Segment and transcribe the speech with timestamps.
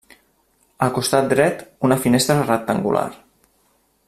[0.85, 3.09] Al costat dret, una finestra rectangular.